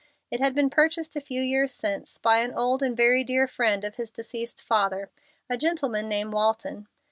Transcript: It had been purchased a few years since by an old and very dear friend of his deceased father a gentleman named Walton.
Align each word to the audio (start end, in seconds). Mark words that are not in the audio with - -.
It 0.31 0.39
had 0.39 0.55
been 0.55 0.71
purchased 0.71 1.15
a 1.15 1.21
few 1.21 1.43
years 1.43 1.71
since 1.71 2.17
by 2.17 2.39
an 2.39 2.55
old 2.55 2.81
and 2.81 2.97
very 2.97 3.23
dear 3.23 3.45
friend 3.47 3.85
of 3.85 3.97
his 3.97 4.09
deceased 4.09 4.63
father 4.63 5.11
a 5.47 5.59
gentleman 5.59 6.09
named 6.09 6.33
Walton. 6.33 6.87